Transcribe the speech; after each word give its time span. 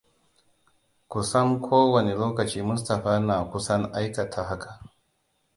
Ku 1.09 1.19
san 1.29 1.47
ko 1.65 1.75
wane 1.93 2.13
lokaci 2.21 2.59
Mustapha 2.67 3.13
na 3.27 3.35
kusan 3.51 3.81
aikata 3.97 4.41
haka. 4.49 4.71